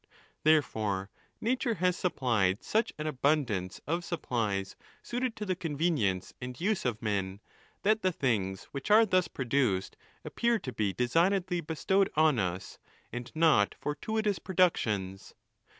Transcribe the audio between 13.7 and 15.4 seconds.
fortuitous productions.